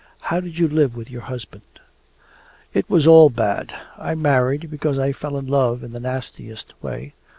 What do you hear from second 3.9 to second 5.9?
I married because I fell in love